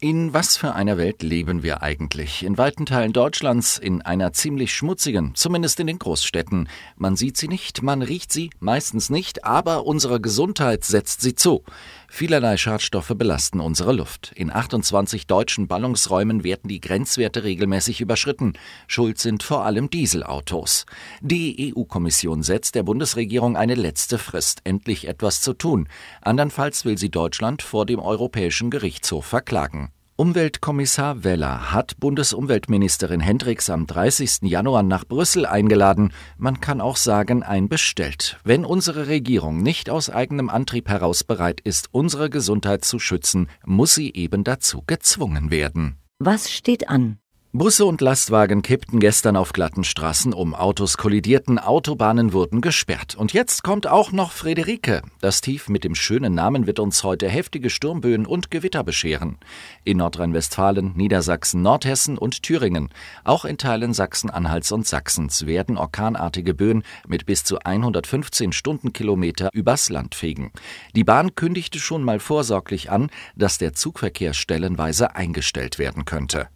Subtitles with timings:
[0.00, 2.44] In was für einer Welt leben wir eigentlich?
[2.44, 6.68] In weiten Teilen Deutschlands, in einer ziemlich schmutzigen, zumindest in den Großstädten.
[6.94, 11.64] Man sieht sie nicht, man riecht sie meistens nicht, aber unsere Gesundheit setzt sie zu.
[12.06, 14.30] Vielerlei Schadstoffe belasten unsere Luft.
[14.36, 18.52] In 28 deutschen Ballungsräumen werden die Grenzwerte regelmäßig überschritten.
[18.86, 20.86] Schuld sind vor allem Dieselautos.
[21.22, 25.88] Die EU-Kommission setzt der Bundesregierung eine letzte Frist, endlich etwas zu tun.
[26.22, 29.87] Andernfalls will sie Deutschland vor dem Europäischen Gerichtshof verklagen.
[30.20, 34.50] Umweltkommissar Weller hat Bundesumweltministerin Hendricks am 30.
[34.50, 36.12] Januar nach Brüssel eingeladen.
[36.36, 38.40] Man kann auch sagen, ein bestellt.
[38.42, 43.94] Wenn unsere Regierung nicht aus eigenem Antrieb heraus bereit ist, unsere Gesundheit zu schützen, muss
[43.94, 45.98] sie eben dazu gezwungen werden.
[46.18, 47.20] Was steht an?
[47.54, 53.14] Busse und Lastwagen kippten gestern auf glatten Straßen um, Autos kollidierten, Autobahnen wurden gesperrt.
[53.14, 55.00] Und jetzt kommt auch noch Friederike.
[55.22, 59.38] Das Tief mit dem schönen Namen wird uns heute heftige Sturmböen und Gewitter bescheren.
[59.82, 62.90] In Nordrhein-Westfalen, Niedersachsen, Nordhessen und Thüringen.
[63.24, 69.88] Auch in Teilen Sachsen-Anhalts und Sachsens werden orkanartige Böen mit bis zu 115 Stundenkilometer übers
[69.88, 70.52] Land fegen.
[70.94, 76.48] Die Bahn kündigte schon mal vorsorglich an, dass der Zugverkehr stellenweise eingestellt werden könnte.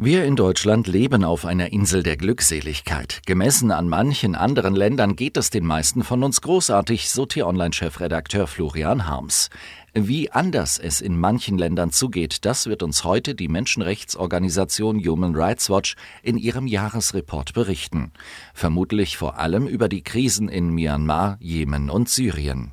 [0.00, 3.20] Wir in Deutschland leben auf einer Insel der Glückseligkeit.
[3.26, 9.08] Gemessen an manchen anderen Ländern geht es den meisten von uns großartig, so T-Online-Chefredakteur Florian
[9.08, 9.50] Harms.
[9.94, 15.68] Wie anders es in manchen Ländern zugeht, das wird uns heute die Menschenrechtsorganisation Human Rights
[15.68, 18.12] Watch in ihrem Jahresreport berichten.
[18.54, 22.70] Vermutlich vor allem über die Krisen in Myanmar, Jemen und Syrien.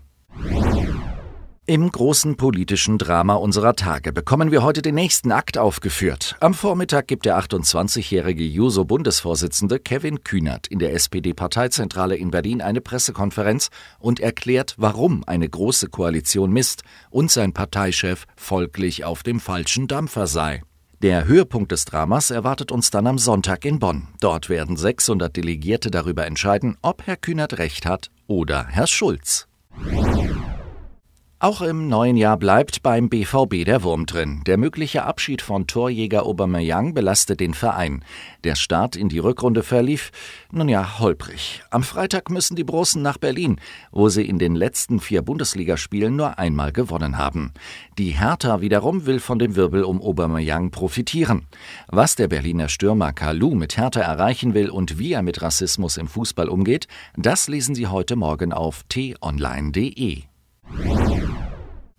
[1.67, 6.35] Im großen politischen Drama unserer Tage bekommen wir heute den nächsten Akt aufgeführt.
[6.39, 13.69] Am Vormittag gibt der 28-jährige Juso-Bundesvorsitzende Kevin Kühnert in der SPD-Parteizentrale in Berlin eine Pressekonferenz
[13.97, 20.27] und erklärt, warum eine große Koalition misst und sein Parteichef folglich auf dem falschen Dampfer
[20.27, 20.61] sei.
[21.01, 24.09] Der Höhepunkt des Dramas erwartet uns dann am Sonntag in Bonn.
[24.19, 29.47] Dort werden 600 Delegierte darüber entscheiden, ob Herr Kühnert recht hat oder Herr Schulz.
[31.45, 34.41] Auch im neuen Jahr bleibt beim BVB der Wurm drin.
[34.47, 38.03] Der mögliche Abschied von Torjäger Aubameyang belastet den Verein.
[38.43, 40.11] Der Start in die Rückrunde verlief,
[40.51, 41.61] nun ja, holprig.
[41.69, 43.57] Am Freitag müssen die Brossen nach Berlin,
[43.91, 47.53] wo sie in den letzten vier Bundesligaspielen nur einmal gewonnen haben.
[47.99, 51.45] Die Hertha wiederum will von dem Wirbel um Aubameyang profitieren.
[51.85, 56.07] Was der Berliner Stürmer Kalu mit Hertha erreichen will und wie er mit Rassismus im
[56.07, 60.23] Fußball umgeht, das lesen Sie heute Morgen auf t-online.de.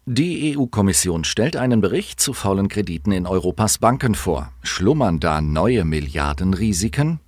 [0.09, 4.53] Die EU-Kommission stellt einen Bericht zu faulen Krediten in Europas Banken vor.
[4.63, 7.19] Schlummern da neue Milliardenrisiken?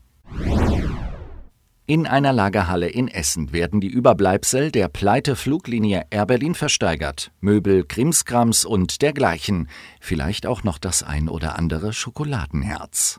[1.86, 7.32] In einer Lagerhalle in Essen werden die Überbleibsel der Pleite-Fluglinie Air Berlin versteigert.
[7.40, 9.68] Möbel, Krimskrams und dergleichen.
[10.00, 13.18] Vielleicht auch noch das ein oder andere Schokoladenherz.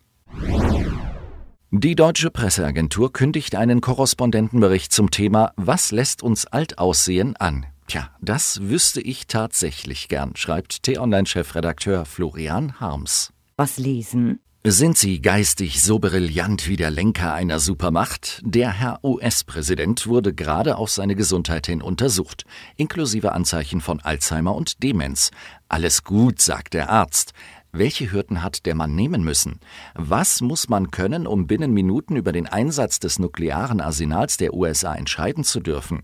[1.72, 7.66] Die deutsche Presseagentur kündigt einen Korrespondentenbericht zum Thema Was lässt uns alt aussehen an.
[7.90, 13.34] Tja, das wüsste ich tatsächlich gern, schreibt T-Online-Chefredakteur Florian Harms.
[13.58, 14.40] Was lesen?
[14.64, 18.44] Sind Sie geistig so brillant wie der Lenker einer Supermacht?
[18.46, 22.46] Der Herr US-Präsident wurde gerade auf seine Gesundheit hin untersucht,
[22.76, 25.32] inklusive Anzeichen von Alzheimer und Demenz.
[25.68, 27.34] Alles gut, sagt der Arzt.
[27.72, 29.60] Welche Hürden hat der Mann nehmen müssen?
[29.94, 34.96] Was muss man können, um binnen Minuten über den Einsatz des nuklearen Arsenals der USA
[34.96, 36.02] entscheiden zu dürfen?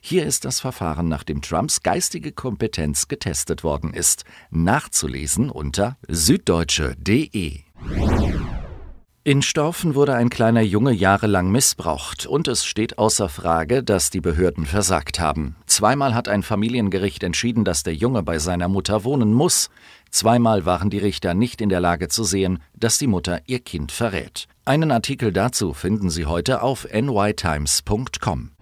[0.00, 4.24] Hier ist das Verfahren, nach dem Trumps geistige Kompetenz getestet worden ist.
[4.50, 7.60] Nachzulesen unter süddeutsche.de.
[9.28, 14.22] In Storfen wurde ein kleiner Junge jahrelang missbraucht und es steht außer Frage, dass die
[14.22, 15.54] Behörden versagt haben.
[15.66, 19.68] Zweimal hat ein Familiengericht entschieden, dass der Junge bei seiner Mutter wohnen muss.
[20.10, 23.92] Zweimal waren die Richter nicht in der Lage zu sehen, dass die Mutter ihr Kind
[23.92, 24.48] verrät.
[24.64, 28.52] Einen Artikel dazu finden Sie heute auf nytimes.com.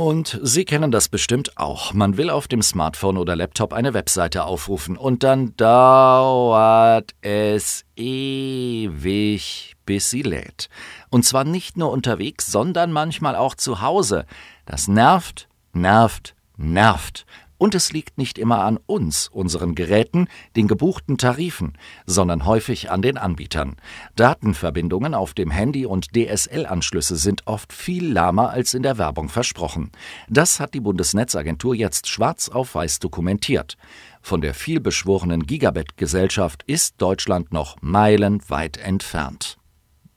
[0.00, 1.92] Und Sie kennen das bestimmt auch.
[1.92, 9.76] Man will auf dem Smartphone oder Laptop eine Webseite aufrufen und dann dauert es ewig,
[9.84, 10.70] bis sie lädt.
[11.10, 14.24] Und zwar nicht nur unterwegs, sondern manchmal auch zu Hause.
[14.64, 17.26] Das nervt, nervt, nervt.
[17.60, 21.74] Und es liegt nicht immer an uns, unseren Geräten, den gebuchten Tarifen,
[22.06, 23.76] sondern häufig an den Anbietern.
[24.16, 29.92] Datenverbindungen auf dem Handy und DSL-Anschlüsse sind oft viel lahmer als in der Werbung versprochen.
[30.26, 33.76] Das hat die Bundesnetzagentur jetzt schwarz auf weiß dokumentiert.
[34.22, 39.58] Von der vielbeschworenen Gigabit-Gesellschaft ist Deutschland noch meilenweit entfernt.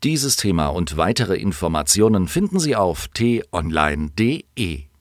[0.01, 4.92] Dieses Thema und weitere Informationen finden Sie auf t-online.de.